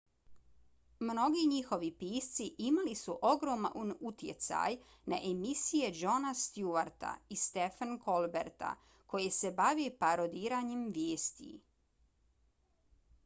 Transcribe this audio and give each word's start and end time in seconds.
mnogi 1.07 1.41
njihovi 1.49 1.89
pisci 2.03 2.45
imali 2.67 2.93
su 3.01 3.17
ogroman 3.31 3.91
utjecaj 4.11 4.77
na 5.13 5.19
emisije 5.31 5.91
jona 5.99 6.31
stewarta 6.45 7.11
i 7.35 7.37
stephena 7.43 7.97
colberta 8.07 8.71
koje 9.15 9.29
se 9.41 9.51
bave 9.61 9.85
parodiranjem 10.05 10.81
vijesti 10.97 11.51